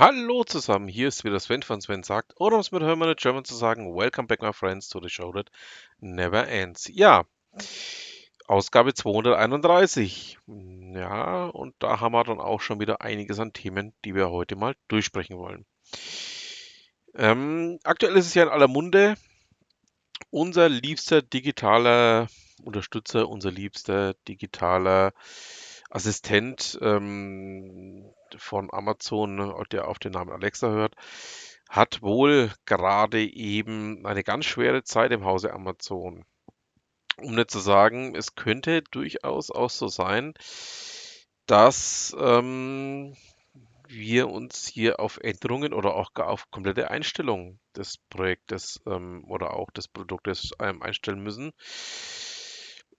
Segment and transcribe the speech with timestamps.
[0.00, 3.44] Hallo zusammen, hier ist wieder Sven von Sven sagt, oder um es mit Hermann German
[3.44, 5.50] zu sagen, Welcome back my friends to the show that
[5.98, 6.88] never ends.
[6.88, 7.24] Ja,
[8.46, 10.38] Ausgabe 231.
[10.46, 14.54] Ja, und da haben wir dann auch schon wieder einiges an Themen, die wir heute
[14.54, 15.66] mal durchsprechen wollen.
[17.16, 19.16] Ähm, aktuell ist es ja in aller Munde,
[20.30, 22.28] unser liebster digitaler
[22.62, 25.12] Unterstützer, unser liebster digitaler
[25.90, 30.94] Assistent ähm, von Amazon, ne, der auf den Namen Alexa hört,
[31.68, 36.24] hat wohl gerade eben eine ganz schwere Zeit im Hause Amazon.
[37.16, 40.34] Um nicht zu sagen, es könnte durchaus auch so sein,
[41.46, 43.16] dass ähm,
[43.88, 49.54] wir uns hier auf Änderungen oder auch gar auf komplette Einstellungen des Projektes ähm, oder
[49.54, 51.52] auch des Produktes ähm, einstellen müssen.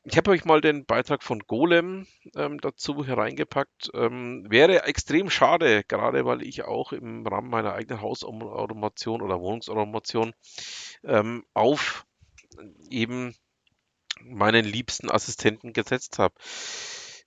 [0.04, 3.92] Ich habe euch mal den Beitrag von Golem ähm, dazu hereingepackt.
[3.94, 10.34] Ähm, wäre extrem schade, gerade weil ich auch im Rahmen meiner eigenen Hausautomation oder Wohnungsautomation
[11.04, 12.06] ähm, auf
[12.90, 13.36] eben
[14.22, 16.36] meinen liebsten Assistenten gesetzt habe.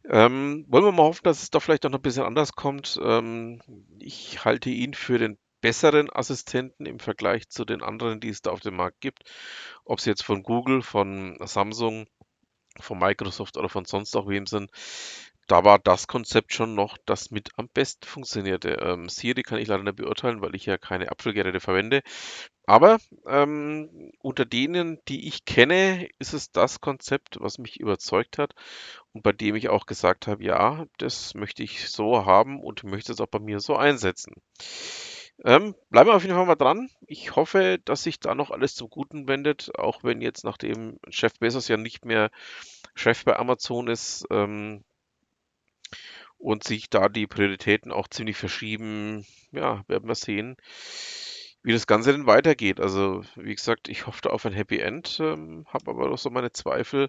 [0.08, 2.98] Ähm, wollen wir mal hoffen, dass es da vielleicht noch ein bisschen anders kommt.
[3.02, 3.60] Ähm,
[3.98, 8.50] ich halte ihn für den besseren Assistenten im Vergleich zu den anderen, die es da
[8.50, 9.30] auf dem Markt gibt.
[9.84, 12.06] Ob sie jetzt von Google, von Samsung,
[12.80, 14.70] von Microsoft oder von sonst auch wem sind.
[15.48, 18.78] Da war das Konzept schon noch das mit am besten funktionierte.
[18.80, 22.02] Ähm, Siri kann ich leider nicht beurteilen, weil ich ja keine Apfelgeräte verwende.
[22.64, 28.54] Aber ähm, unter denen, die ich kenne, ist es das Konzept, was mich überzeugt hat
[29.12, 33.12] und bei dem ich auch gesagt habe, ja, das möchte ich so haben und möchte
[33.12, 34.34] es auch bei mir so einsetzen.
[35.44, 36.88] Ähm, bleiben wir auf jeden Fall mal dran.
[37.06, 41.34] Ich hoffe, dass sich da noch alles zum Guten wendet, auch wenn jetzt nachdem Chef
[41.38, 42.30] Bezos ja nicht mehr
[42.94, 44.84] Chef bei Amazon ist ähm,
[46.38, 49.26] und sich da die Prioritäten auch ziemlich verschieben.
[49.52, 50.56] Ja, werden wir sehen,
[51.62, 52.80] wie das Ganze denn weitergeht.
[52.80, 56.52] Also, wie gesagt, ich hoffe auf ein Happy End, ähm, habe aber doch so meine
[56.52, 57.08] Zweifel,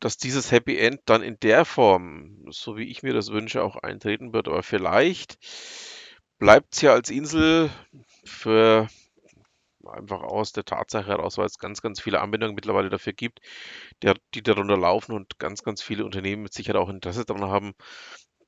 [0.00, 3.76] dass dieses Happy End dann in der Form, so wie ich mir das wünsche, auch
[3.76, 4.48] eintreten wird.
[4.48, 5.38] Aber vielleicht
[6.42, 7.70] bleibt es ja als Insel
[8.24, 8.88] für
[9.86, 13.40] einfach aus der Tatsache heraus, weil es ganz, ganz viele Anwendungen mittlerweile dafür gibt,
[14.02, 17.74] der, die darunter laufen und ganz, ganz viele Unternehmen mit Sicherheit auch Interesse daran haben,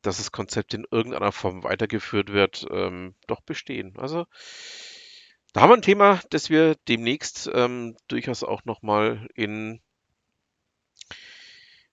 [0.02, 3.94] dass das Konzept in irgendeiner Form weitergeführt wird, ähm, doch bestehen.
[3.96, 4.26] Also
[5.52, 9.80] da haben wir ein Thema, das wir demnächst ähm, durchaus auch nochmal in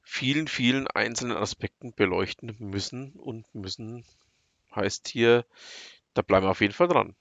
[0.01, 4.03] vielen, vielen einzelnen Aspekten beleuchten müssen und müssen
[4.75, 5.45] heißt hier,
[6.13, 7.15] da bleiben wir auf jeden Fall dran.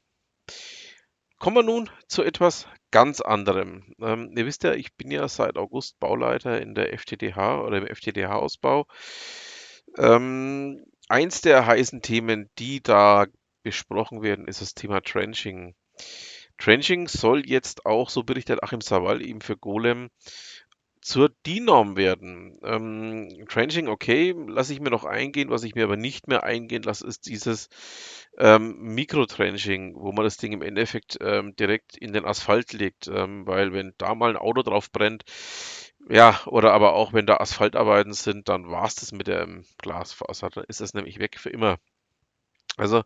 [1.39, 3.95] Kommen wir nun zu etwas ganz anderem.
[4.01, 7.87] Ähm, ihr wisst ja, ich bin ja seit August Bauleiter in der FTTH oder im
[7.87, 8.87] FTTH-Ausbau.
[9.97, 13.27] Ähm, eins der heißen Themen, die da
[13.63, 15.75] besprochen werden, ist das Thema Trenching.
[16.59, 20.11] Trenching soll jetzt auch, so berichtet Achim Sawal eben für Golem,
[21.01, 22.59] zur DIN-Norm werden.
[22.63, 25.51] Ähm, Trenching, okay, lasse ich mir noch eingehen.
[25.51, 27.69] Was ich mir aber nicht mehr eingehen lasse, ist dieses
[28.39, 33.09] ähm, Mikrotrenching, wo man das Ding im Endeffekt ähm, direkt in den Asphalt legt.
[33.09, 35.25] Ähm, weil wenn da mal ein Auto drauf brennt,
[36.09, 40.51] ja, oder aber auch wenn da Asphaltarbeiten sind, dann war es das mit dem Glasfaser.
[40.51, 41.79] Dann ist das nämlich weg für immer.
[42.77, 43.05] Also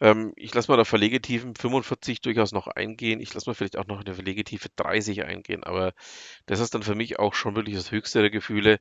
[0.00, 3.20] ähm, ich lasse mal der Verlegetiefen 45 durchaus noch eingehen.
[3.20, 5.92] Ich lasse mal vielleicht auch noch in der Verlegetiefe 30 eingehen, aber
[6.46, 8.78] das ist dann für mich auch schon wirklich das höchste der Gefühle.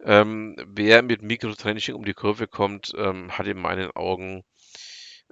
[0.00, 4.44] Ähm, wer mit Mikrotrenching um die Kurve kommt, ähm, hat in meinen Augen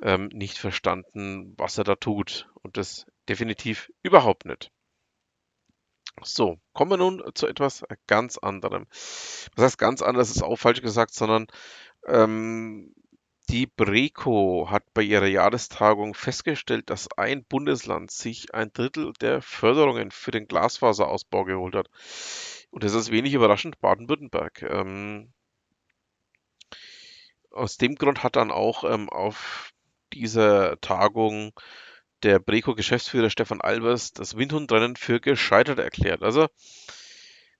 [0.02, 2.48] ähm, nicht verstanden, was er da tut.
[2.62, 4.70] Und das definitiv überhaupt nicht.
[6.22, 8.86] So, kommen wir nun zu etwas ganz anderem.
[9.56, 11.46] Was heißt ganz anderes, ist auch falsch gesagt, sondern
[12.06, 12.94] ähm,
[13.48, 20.10] die Breco hat bei ihrer Jahrestagung festgestellt, dass ein Bundesland sich ein Drittel der Förderungen
[20.10, 21.88] für den Glasfaserausbau geholt hat.
[22.70, 24.62] Und das ist wenig überraschend Baden-Württemberg.
[24.62, 25.32] Ähm,
[27.50, 29.72] aus dem Grund hat dann auch ähm, auf
[30.12, 31.52] dieser Tagung
[32.22, 36.22] der Breco-Geschäftsführer Stefan Albers das Windhundrennen für gescheitert erklärt.
[36.22, 36.48] Also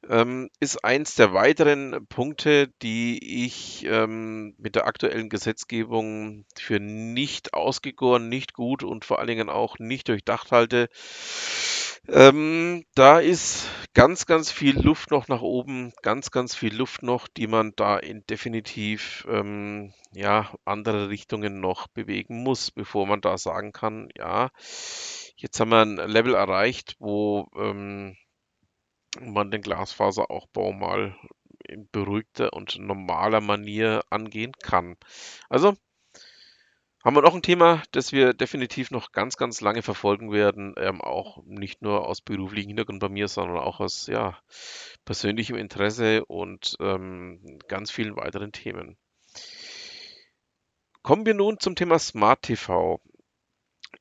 [0.09, 7.55] ähm, ist eins der weiteren Punkte, die ich ähm, mit der aktuellen Gesetzgebung für nicht
[7.55, 10.89] ausgegoren, nicht gut und vor allen Dingen auch nicht durchdacht halte.
[12.09, 17.29] Ähm, da ist ganz, ganz viel Luft noch nach oben, ganz, ganz viel Luft noch,
[17.29, 23.39] die man da in definitiv ähm, ja, andere Richtungen noch bewegen muss, bevor man da
[23.39, 24.51] sagen kann, ja,
[25.37, 28.17] jetzt haben wir ein Level erreicht, wo ähm,
[29.21, 31.17] man den Glasfaseraufbau mal
[31.69, 34.97] in beruhigter und normaler Manier angehen kann.
[35.49, 35.75] Also
[37.05, 41.01] Haben wir noch ein Thema, das wir definitiv noch ganz, ganz lange verfolgen werden, ähm,
[41.01, 44.39] auch nicht nur aus beruflichem Hintergrund bei mir, sondern auch aus ja,
[45.05, 48.97] persönlichem Interesse und ähm, ganz vielen weiteren Themen.
[51.03, 53.01] Kommen wir nun zum Thema Smart TV.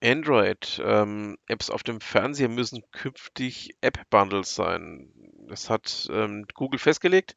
[0.03, 1.37] Android, ähm,
[1.69, 5.11] auf dem Fernseher müssen künftig App-Bundles sein.
[5.47, 7.35] Das hat ähm, Google festgelegt.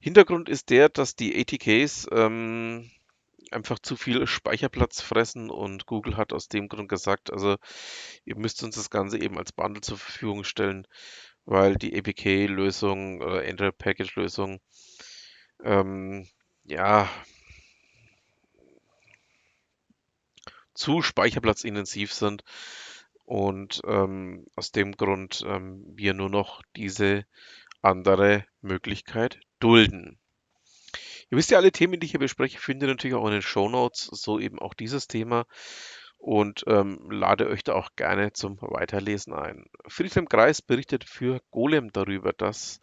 [0.00, 2.90] Hintergrund ist der, dass die ATKs ähm,
[3.50, 7.56] einfach zu viel Speicherplatz fressen und Google hat aus dem Grund gesagt, also
[8.24, 10.86] ihr müsst uns das Ganze eben als Bundle zur Verfügung stellen,
[11.44, 14.60] weil die APK-Lösung oder Android Package-Lösung
[15.62, 16.28] ähm,
[16.64, 17.08] ja
[20.74, 22.44] zu speicherplatzintensiv sind
[23.24, 27.24] und ähm, aus dem Grund ähm, wir nur noch diese
[27.82, 30.18] andere Möglichkeit dulden.
[31.30, 33.42] Ihr wisst ja, alle Themen, die ich hier bespreche, findet ihr natürlich auch in den
[33.42, 35.46] Show Notes, so eben auch dieses Thema
[36.18, 39.66] und ähm, lade euch da auch gerne zum Weiterlesen ein.
[39.86, 42.80] Friedhelm Kreis berichtet für Golem darüber, dass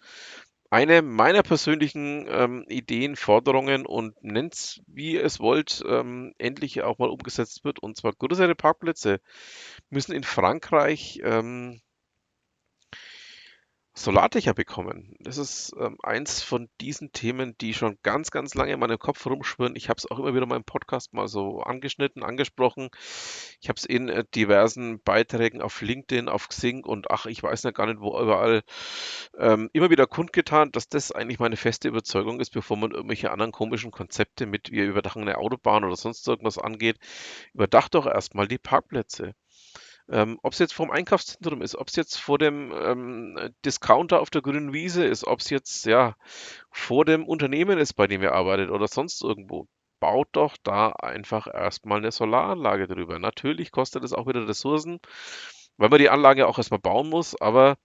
[0.72, 7.10] eine meiner persönlichen ähm, Ideen, Forderungen und nennt's wie es wollt, ähm, endlich auch mal
[7.10, 7.80] umgesetzt wird.
[7.80, 9.20] Und zwar größere Parkplätze
[9.90, 11.82] müssen in Frankreich ähm,
[13.94, 15.16] Solardächer bekommen.
[15.20, 19.26] Das ist ähm, eins von diesen Themen, die schon ganz, ganz lange in meinem Kopf
[19.26, 19.76] rumschwirren.
[19.76, 22.90] Ich habe es auch immer wieder in meinem Podcast mal so angeschnitten, angesprochen.
[23.60, 27.66] Ich habe es in äh, diversen Beiträgen auf LinkedIn, auf Xing und ach, ich weiß
[27.66, 28.64] noch gar nicht, wo überall
[29.38, 33.52] ähm, immer wieder kundgetan, dass das eigentlich meine feste Überzeugung ist, bevor man irgendwelche anderen
[33.52, 36.98] komischen Konzepte mit, wir überdachen eine Autobahn oder sonst irgendwas angeht.
[37.54, 39.34] Überdacht doch erstmal die Parkplätze.
[40.12, 44.30] Ähm, ob es jetzt vorm Einkaufszentrum ist, ob es jetzt vor dem ähm, Discounter auf
[44.30, 46.16] der grünen Wiese ist, ob es jetzt ja
[46.70, 49.68] vor dem Unternehmen ist, bei dem ihr arbeitet oder sonst irgendwo.
[50.02, 53.20] Baut doch da einfach erstmal eine Solaranlage drüber.
[53.20, 55.00] Natürlich kostet es auch wieder Ressourcen,
[55.78, 57.78] weil man die Anlage auch erstmal bauen muss, aber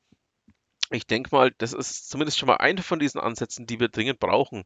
[0.91, 4.21] ich denke mal, das ist zumindest schon mal einer von diesen Ansätzen, die wir dringend
[4.21, 4.65] brauchen.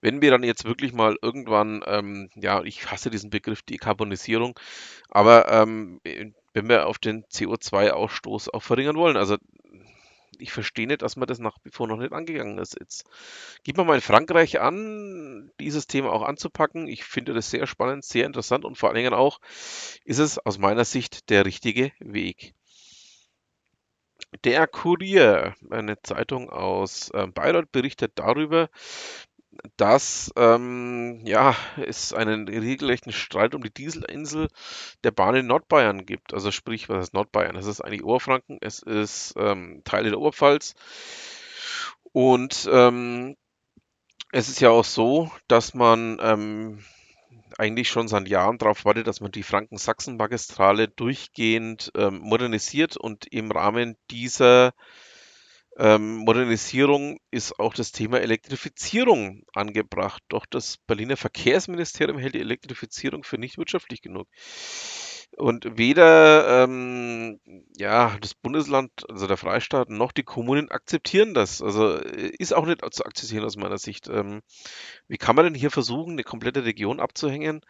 [0.00, 4.58] Wenn wir dann jetzt wirklich mal irgendwann, ähm, ja, ich hasse diesen Begriff Dekarbonisierung,
[5.08, 6.00] aber ähm,
[6.52, 9.16] wenn wir auf den CO2-Ausstoß auch verringern wollen.
[9.16, 9.36] Also
[10.38, 12.76] ich verstehe nicht, dass man das nach wie vor noch nicht angegangen ist.
[12.78, 13.04] Jetzt
[13.76, 16.88] man mal in Frankreich an, dieses Thema auch anzupacken.
[16.88, 19.38] Ich finde das sehr spannend, sehr interessant und vor allen Dingen auch
[20.04, 22.54] ist es aus meiner Sicht der richtige Weg.
[24.44, 28.70] Der Kurier, eine Zeitung aus äh, Bayreuth, berichtet darüber,
[29.76, 34.48] dass ähm, ja, es einen regelrechten Streit um die Dieselinsel
[35.04, 36.34] der Bahn in Nordbayern gibt.
[36.34, 37.56] Also sprich, was ist Nordbayern?
[37.56, 40.74] Es ist eigentlich Oberfranken, es ist ähm, Teile der Oberpfalz.
[42.12, 43.36] Und ähm,
[44.32, 46.84] es ist ja auch so, dass man ähm,
[47.58, 53.50] eigentlich schon seit Jahren darauf wartet, dass man die Franken-Sachsen-Magistrale durchgehend ähm, modernisiert und im
[53.50, 54.72] Rahmen dieser
[55.78, 60.22] ähm, Modernisierung ist auch das Thema Elektrifizierung angebracht.
[60.28, 64.28] Doch das Berliner Verkehrsministerium hält die Elektrifizierung für nicht wirtschaftlich genug.
[65.38, 67.40] Und weder ähm,
[67.78, 71.62] ja, das Bundesland, also der Freistaat, noch die Kommunen akzeptieren das.
[71.62, 74.08] Also äh, ist auch nicht zu akzeptieren aus meiner Sicht.
[74.08, 74.42] Ähm,
[75.08, 77.62] wie kann man denn hier versuchen, eine komplette Region abzuhängen?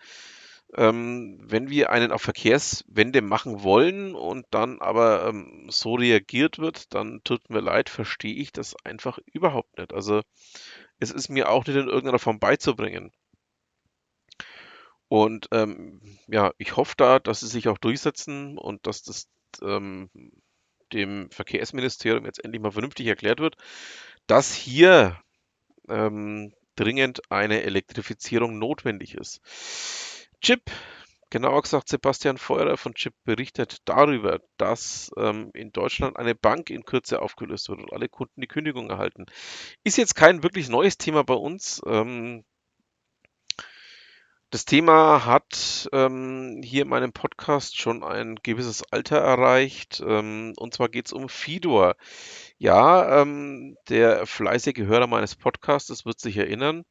[0.75, 6.95] Ähm, wenn wir einen auf Verkehrswende machen wollen und dann aber ähm, so reagiert wird,
[6.95, 9.93] dann tut mir leid, verstehe ich das einfach überhaupt nicht.
[9.93, 10.23] Also
[10.99, 13.13] es ist mir auch nicht in irgendeiner Form beizubringen.
[15.09, 19.29] Und ähm, ja, ich hoffe da, dass sie sich auch durchsetzen und dass das
[19.61, 20.09] ähm,
[20.93, 23.57] dem Verkehrsministerium jetzt endlich mal vernünftig erklärt wird,
[24.27, 25.21] dass hier
[25.89, 29.43] ähm, dringend eine Elektrifizierung notwendig ist.
[30.43, 30.73] Chip,
[31.31, 36.85] genauer gesagt Sebastian Feurer von Chip berichtet darüber, dass ähm, in Deutschland eine Bank in
[36.85, 39.27] Kürze aufgelöst wird und alle Kunden die Kündigung erhalten.
[39.85, 41.81] Ist jetzt kein wirklich neues Thema bei uns.
[41.87, 42.43] Ähm,
[44.53, 50.03] das Thema hat ähm, hier in meinem Podcast schon ein gewisses Alter erreicht.
[50.07, 51.95] Ähm, und zwar geht es um Fidor.
[52.59, 56.85] Ja, ähm, der fleißige Hörer meines Podcasts wird sich erinnern,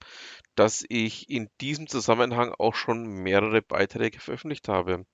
[0.55, 5.05] dass ich in diesem Zusammenhang auch schon mehrere Beiträge veröffentlicht habe.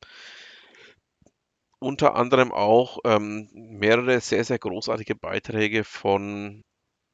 [1.79, 6.63] Unter anderem auch ähm, mehrere sehr, sehr großartige Beiträge von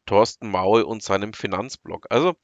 [0.05, 2.07] Thorsten Maue und seinem Finanzblog.
[2.09, 2.35] Also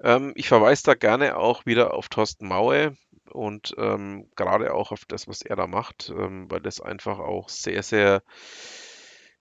[0.00, 2.96] ähm, ich verweise da gerne auch wieder auf Thorsten Maue
[3.30, 7.48] und ähm, gerade auch auf das, was er da macht, ähm, weil das einfach auch
[7.48, 8.22] sehr, sehr,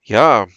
[0.02, 0.48] ja,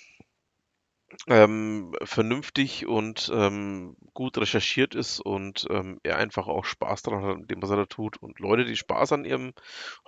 [1.27, 7.39] ähm, vernünftig und ähm, gut recherchiert ist und ähm, er einfach auch Spaß daran hat,
[7.39, 8.17] mit dem, was er da tut.
[8.23, 9.53] Und Leute, die Spaß an ihrem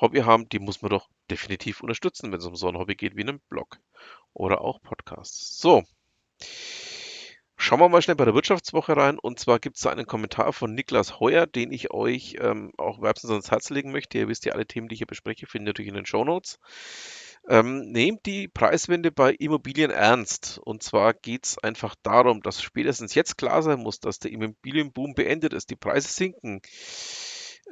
[0.00, 3.16] Hobby haben, die muss man doch definitiv unterstützen, wenn es um so ein Hobby geht
[3.16, 3.78] wie einen Blog
[4.32, 5.58] oder auch Podcasts.
[5.58, 5.84] So,
[7.62, 9.18] Schauen wir mal schnell bei der Wirtschaftswoche rein.
[9.18, 13.02] Und zwar gibt es da einen Kommentar von Niklas Heuer, den ich euch ähm, auch
[13.02, 14.16] wärmstens ans Herz legen möchte.
[14.16, 16.58] Ihr wisst ja, alle Themen, die ich hier bespreche, findet ihr natürlich in den Shownotes.
[17.50, 20.60] Ähm, nehmt die Preiswende bei Immobilien ernst.
[20.64, 25.14] Und zwar geht es einfach darum, dass spätestens jetzt klar sein muss, dass der Immobilienboom
[25.14, 25.68] beendet ist.
[25.68, 26.60] Die Preise sinken.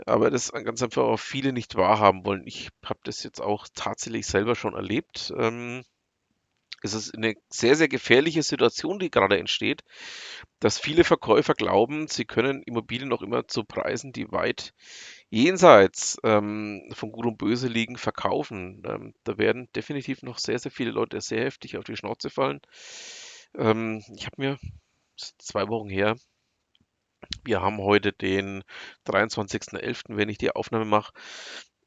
[0.05, 2.43] Aber das ganz einfach auch viele nicht wahrhaben wollen.
[2.45, 5.33] Ich habe das jetzt auch tatsächlich selber schon erlebt.
[5.39, 5.85] Ähm,
[6.83, 9.83] es ist eine sehr, sehr gefährliche Situation, die gerade entsteht,
[10.61, 14.75] dass viele Verkäufer glauben, sie können Immobilien noch immer zu Preisen, die weit
[15.31, 18.83] jenseits ähm, von Gut und Böse liegen, verkaufen.
[18.87, 22.61] Ähm, da werden definitiv noch sehr, sehr viele Leute sehr heftig auf die Schnauze fallen.
[23.55, 24.59] Ähm, ich habe mir
[25.17, 26.17] zwei Wochen her,
[27.45, 28.63] wir haben heute den
[29.07, 31.13] 23.11., wenn ich die Aufnahme mache,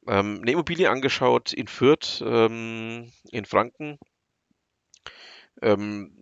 [0.07, 3.97] ähm, eine Immobilie angeschaut in Fürth, ähm, in Franken
[5.61, 6.20] ähm,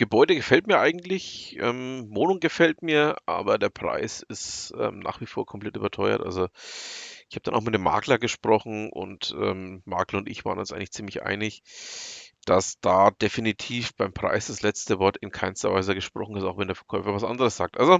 [0.00, 5.26] Gebäude gefällt mir eigentlich, ähm, Wohnung gefällt mir, aber der Preis ist ähm, nach wie
[5.26, 6.22] vor komplett überteuert.
[6.22, 6.48] Also
[7.28, 10.72] ich habe dann auch mit dem Makler gesprochen und ähm, Makler und ich waren uns
[10.72, 11.62] eigentlich ziemlich einig,
[12.46, 16.68] dass da definitiv beim Preis das letzte Wort in keinster Weise gesprochen ist, auch wenn
[16.68, 17.78] der Verkäufer was anderes sagt.
[17.78, 17.98] Also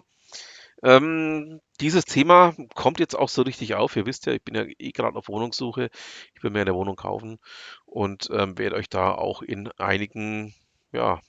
[0.83, 3.95] ähm, dieses Thema kommt jetzt auch so richtig auf.
[3.95, 5.90] Ihr wisst ja, ich bin ja eh gerade auf Wohnungssuche.
[6.35, 7.38] Ich will mir eine Wohnung kaufen
[7.85, 10.54] und ähm, werde euch da auch in einigen
[10.92, 11.21] ja,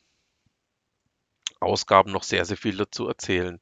[1.62, 3.60] Ausgaben noch sehr, sehr viel dazu erzählen.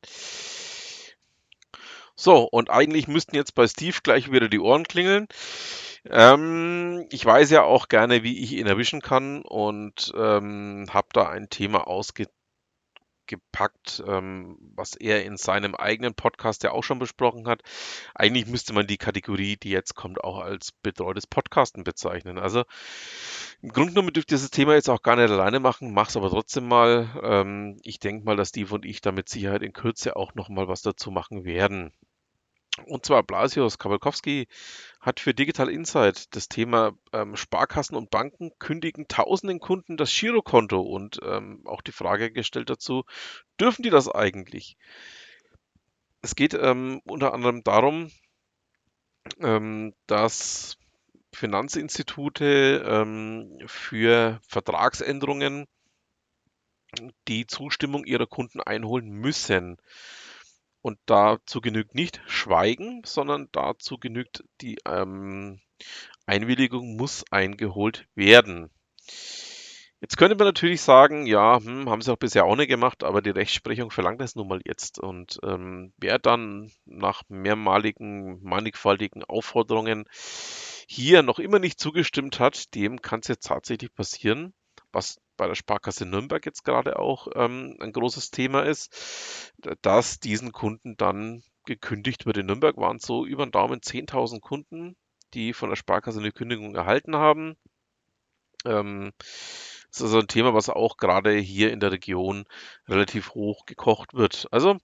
[2.16, 5.28] So, und eigentlich müssten jetzt bei Steve gleich wieder die Ohren klingeln.
[6.06, 11.30] Ähm, ich weiß ja auch gerne, wie ich ihn erwischen kann und ähm, habe da
[11.30, 12.28] ein Thema ausge
[13.30, 17.62] gepackt, ähm, was er in seinem eigenen Podcast ja auch schon besprochen hat.
[18.16, 22.40] Eigentlich müsste man die Kategorie, die jetzt kommt, auch als betreutes Podcasten bezeichnen.
[22.40, 22.66] Also
[23.62, 26.68] im Grunde genommen dürfte dieses Thema jetzt auch gar nicht alleine machen, mach's aber trotzdem
[26.68, 27.08] mal.
[27.24, 30.50] Ähm, ich denke mal, dass Steve und ich da mit Sicherheit in Kürze auch noch
[30.50, 31.94] mal was dazu machen werden.
[32.86, 34.48] Und zwar Blasius Kabelkowski
[35.00, 40.82] hat für Digital Insight das Thema ähm, Sparkassen und Banken kündigen tausenden Kunden das Girokonto
[40.82, 43.04] und ähm, auch die Frage gestellt dazu,
[43.60, 44.78] dürfen die das eigentlich?
[46.22, 48.12] Es geht ähm, unter anderem darum,
[49.40, 50.78] ähm, dass
[51.34, 55.68] Finanzinstitute ähm, für Vertragsänderungen
[57.28, 59.78] die Zustimmung ihrer Kunden einholen müssen.
[60.82, 65.60] Und dazu genügt nicht Schweigen, sondern dazu genügt die ähm,
[66.26, 68.70] Einwilligung muss eingeholt werden.
[70.02, 73.22] Jetzt könnte man natürlich sagen, ja, hm, haben sie auch bisher auch nicht gemacht, aber
[73.22, 74.98] die Rechtsprechung verlangt das nun mal jetzt.
[74.98, 80.06] Und ähm, wer dann nach mehrmaligen, mannigfaltigen Aufforderungen
[80.88, 84.54] hier noch immer nicht zugestimmt hat, dem kann es jetzt tatsächlich passieren,
[84.94, 90.52] was bei der Sparkasse Nürnberg jetzt gerade auch ähm, ein großes Thema ist, dass diesen
[90.52, 92.38] Kunden dann gekündigt wird.
[92.38, 94.98] In Nürnberg waren es so über den Daumen 10.000 Kunden,
[95.34, 97.56] die von der Sparkasse eine Kündigung erhalten haben.
[98.66, 102.44] Ähm, das ist also ein Thema, was auch gerade hier in der Region
[102.90, 104.48] relativ hoch gekocht wird.
[104.52, 104.78] Also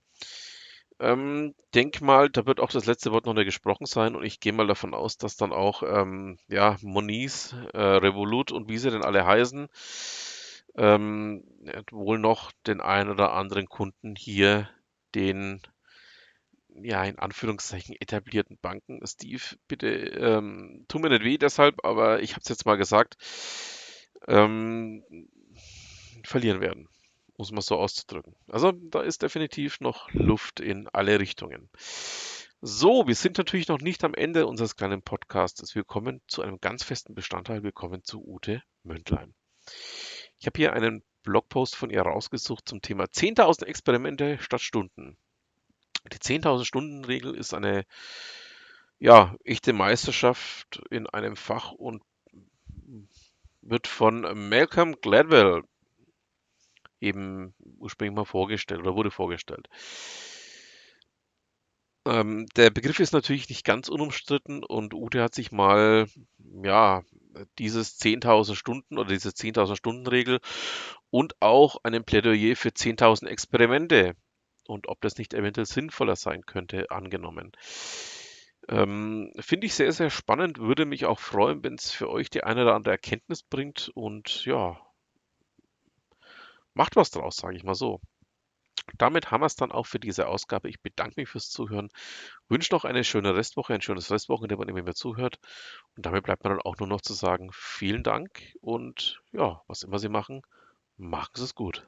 [1.00, 4.40] ähm, denk mal, da wird auch das letzte Wort noch nicht gesprochen sein und ich
[4.40, 8.92] gehe mal davon aus, dass dann auch ähm, ja, Moniz, äh, Revolut und wie sie
[8.92, 9.68] denn alle heißen,
[10.78, 11.44] ähm,
[11.92, 14.70] wohl noch den einen oder anderen Kunden hier
[15.14, 15.62] den
[16.84, 19.00] ja, in Anführungszeichen etablierten Banken.
[19.06, 23.16] Steve, bitte, ähm, tu mir nicht weh deshalb, aber ich habe es jetzt mal gesagt,
[24.28, 25.04] ähm,
[26.24, 26.90] verlieren werden,
[27.38, 28.36] muss man so auszudrücken.
[28.50, 31.70] Also da ist definitiv noch Luft in alle Richtungen.
[32.62, 35.76] So, wir sind natürlich noch nicht am Ende unseres kleinen Podcasts.
[35.76, 37.64] Wir kommen zu einem ganz festen Bestandteil.
[37.64, 39.36] Wir kommen zu Ute Mündlein.
[40.40, 45.18] Ich habe hier einen Blogpost von ihr rausgesucht zum Thema 10.000 Experimente statt Stunden.
[46.14, 47.86] Die 10.000 Stunden Regel ist eine
[49.00, 52.04] ja, echte Meisterschaft in einem Fach und
[53.62, 55.64] wird von Malcolm Gladwell
[57.02, 59.68] eben ursprünglich mal vorgestellt oder wurde vorgestellt.
[62.06, 66.08] Ähm, der Begriff ist natürlich nicht ganz unumstritten und Ute hat sich mal,
[66.64, 67.02] ja,
[67.60, 70.40] dieses 10.000 Stunden oder diese 10.000 Stunden Regel
[71.10, 74.16] und auch ein Plädoyer für 10.000 Experimente
[74.68, 77.52] und ob das nicht eventuell sinnvoller sein könnte, angenommen.
[78.68, 82.44] Ähm, Finde ich sehr, sehr spannend, würde mich auch freuen, wenn es für euch die
[82.44, 84.80] eine oder andere Erkenntnis bringt und ja,
[86.74, 88.02] macht was draus, sage ich mal so.
[88.98, 90.70] Damit haben wir es dann auch für diese Ausgabe.
[90.70, 91.90] Ich bedanke mich fürs Zuhören,
[92.50, 95.40] wünsche noch eine schöne Restwoche, ein schönes Restwochenende, wann immer mir zuhört.
[95.96, 99.84] Und damit bleibt mir dann auch nur noch zu sagen, vielen Dank und ja, was
[99.84, 100.42] immer Sie machen,
[100.98, 101.88] machen Sie es gut.